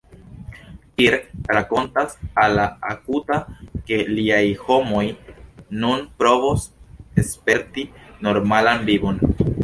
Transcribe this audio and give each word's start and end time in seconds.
Kirk 0.99 1.25
rakontas 1.55 2.13
al 2.43 2.55
la 2.59 2.63
Akuta, 2.91 3.37
ke 3.89 3.99
liaj 4.19 4.41
homoj 4.61 5.03
nun 5.83 6.01
povos 6.23 6.65
sperti 7.33 7.85
normalan 8.29 8.83
vivon. 8.89 9.21